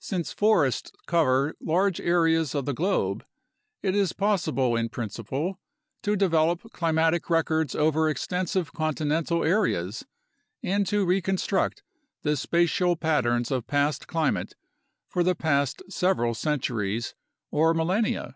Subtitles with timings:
[0.00, 3.24] Since forests cover large areas of the globe,
[3.80, 5.60] it is possible in principle
[6.02, 10.04] to de velop climatic records over extensive continental areas
[10.64, 11.82] and to recon struct
[12.22, 14.56] the spatial patterns of past climate
[15.06, 17.14] for the past several centuries
[17.52, 18.34] or millenia.